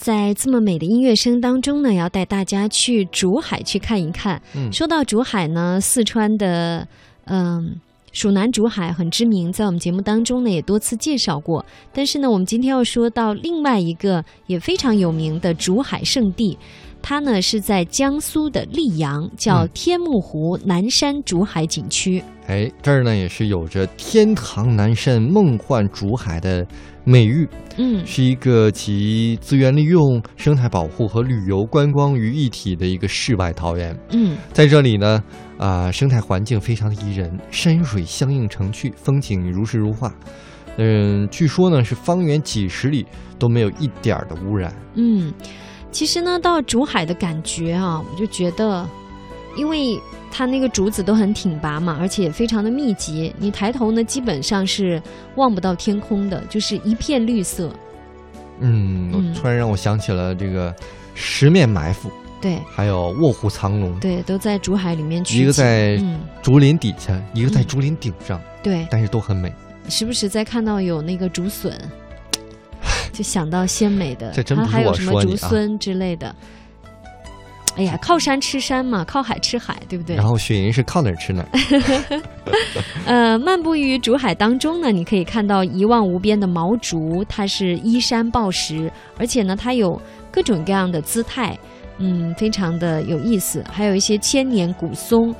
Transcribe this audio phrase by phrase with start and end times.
[0.00, 4.40] 在这么美的音乐声当中呢，要带大家去竹海去看一看。
[4.54, 6.88] 嗯说到竹海呢，四川的
[7.26, 7.78] 嗯。
[8.12, 11.64] 蜀南竹海很知名，在我们节目当中呢也多次介绍过。
[11.92, 16.58] 但是呢，我们今天要说到另外一个也非常有名的竹海圣地，
[17.02, 22.22] 它呢是在江苏的溧阳，叫嗯天目湖南山竹海景区。
[22.46, 26.66] 哎，这儿呢也是有着“天堂南山、梦幻竹海”的
[27.04, 33.96] 美誉，嗯是一个集资源利用、生态保护和旅游观光于一体的一个世外桃源。
[34.10, 35.22] 嗯在这里呢，
[35.58, 40.12] 啊、生态环境非常的宜人，山水相映成趣，风景如诗如画。
[40.76, 43.06] 嗯，据说呢是方圆几十里
[43.38, 44.74] 都没有一点儿的污染。
[44.94, 45.32] 嗯，
[45.92, 48.88] 其实呢，到竹海的感觉啊，我就觉得，
[49.56, 55.02] 因为它那个竹子都很挺拔嘛，而且非常的密集，你抬头呢，基本上是
[55.34, 57.70] 望不到天空的，就是一片绿色。
[58.60, 59.34] 嗯，嗯。
[59.34, 60.74] 突然让我想起了这个
[61.14, 62.10] 十面埋伏，
[62.40, 62.58] 对。
[62.70, 65.42] 还有卧虎藏龙，对，都在竹海里面取景。
[65.42, 67.66] 一个在嗯，竹林底下，一个在嗯。
[67.66, 69.52] 竹林顶上，对，但是都很美。
[69.88, 71.76] 时不时在看到有那个竹笋，
[73.20, 76.34] 就想到鲜美的，这真不是我还还有什么竹荪之类的。
[77.76, 80.16] 哎呀，靠山吃山嘛，靠海吃海，对不对？
[80.16, 82.22] 然后雪银是靠哪儿吃哪儿。
[83.04, 91.54] 呃，漫步于竹海当中呢，你可以看到一望无边的毛竹，它是依山抱石，而且呢，它有各种各样的姿态，
[91.98, 93.62] 嗯，非常的有意思。
[93.70, 95.34] 还有一些千年古松，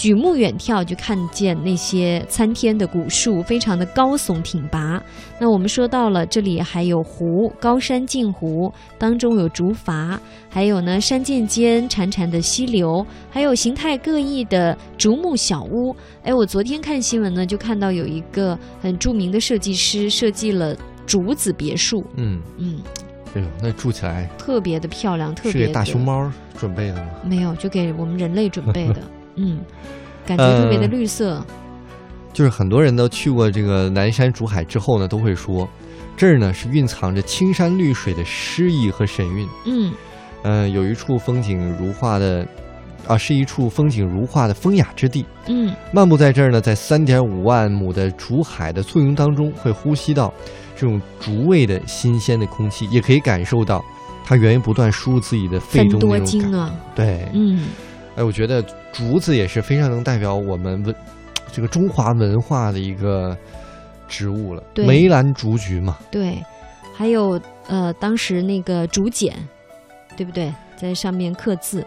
[0.00, 4.98] 举目远眺就看见那些参天的古树，非常的高耸挺拔。
[5.38, 15.94] 那我们说到了这里还有湖，高山镜湖，当中有竹筏，还有呢山涧间潺潺的溪流，还有形态各异的竹木小屋。
[16.22, 22.80] 哎，我昨天看新闻呢，就看到有一个很著名的设计师设计了竹子别墅，嗯，嗯，
[23.34, 27.10] 哎呦，那住起来特别的漂亮，特是给别大熊猫准备的吗？
[27.22, 29.02] 没有，就给我们人类准备的，
[29.40, 29.58] 嗯，
[30.26, 31.44] 感觉特别的呃绿色，
[32.32, 35.68] 就是很多人都去过这个南山竹海之后呢，都会说，
[36.16, 39.48] 这儿呢是蕴藏着青山绿水的诗意和神韵。
[39.66, 39.92] 嗯
[40.42, 42.46] 呃，有一处风景如画的，
[43.06, 45.24] 啊，是一处风景如画的风雅之地。
[45.48, 50.32] 嗯漫步在这儿呢，在三点五万亩的竹海的簇拥当中，会呼吸到
[50.74, 53.84] 这种竹味的新鲜的空气，也可以感受到
[54.24, 56.24] 它源源不断输入自己的肺中那种感。
[56.24, 57.66] 金啊，对，嗯
[58.20, 60.94] 哎，我觉得竹子也是非常能代表我们文
[61.50, 63.34] 这个中华文化的一个
[64.06, 64.62] 植物了。
[64.76, 66.38] 梅兰竹菊嘛，对，
[66.94, 69.34] 还有呃，当时那个竹简，
[70.18, 70.52] 对不对？
[70.76, 71.82] 在上面刻字，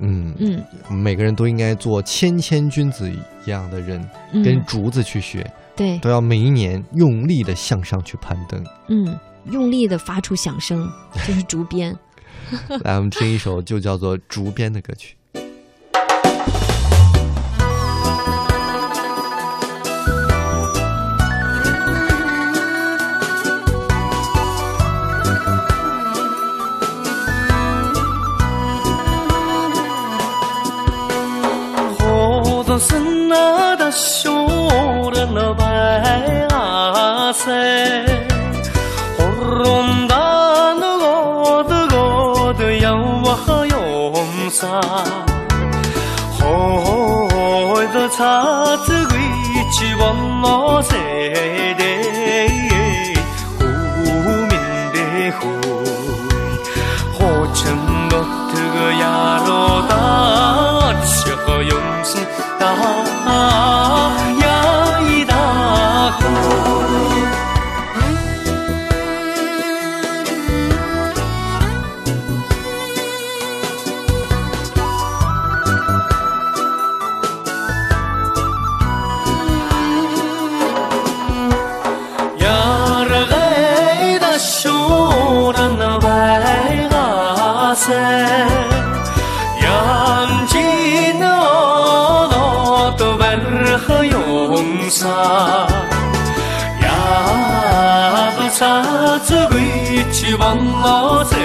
[0.00, 8.62] 嗯，嗯每个人都应该做谦谦君子一样的人，跟嗯，竹子去学，对，都要每一年用力的向上去攀登。
[8.88, 10.86] 嗯，用力的发出响声，
[11.26, 11.96] 就是竹鞭。
[12.84, 15.16] 来，我们听一首就叫做《竹编》的歌曲。
[32.74, 34.48] 火的是那的修
[35.12, 35.64] 的那白
[36.50, 37.52] 阿塞，
[39.16, 39.24] 火
[39.62, 44.66] 龙的那个的个的呀哇用啥？
[46.36, 49.18] 火的叉子归
[49.72, 51.73] 去往那谁
[87.84, 87.92] 阿塞，
[89.60, 89.66] 养
[90.46, 90.56] 鸡
[91.20, 91.26] 那
[92.30, 93.36] 那的白
[93.76, 95.06] 和用啥？
[96.80, 96.86] 呀
[98.38, 98.80] 的啥
[99.18, 99.60] 子归
[100.10, 101.36] 去往哪在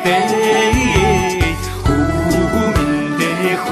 [0.00, 0.06] 的？
[1.84, 1.86] 湖
[2.74, 2.78] 面
[3.18, 3.20] 的
[3.62, 3.66] 湖。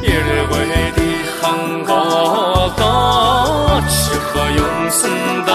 [0.00, 0.04] 一
[0.46, 0.50] 回
[0.94, 0.98] 的
[1.40, 1.42] 杭
[1.84, 1.90] 高
[2.76, 2.80] 高，
[3.88, 4.58] 吃喝用
[4.92, 5.10] 生
[5.44, 5.50] 的